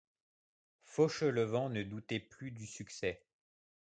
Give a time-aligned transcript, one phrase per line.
[0.81, 3.21] Fauchelevent ne doutait plus du succès.